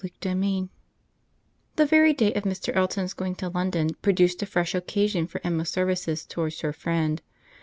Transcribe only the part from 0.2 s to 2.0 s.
VII The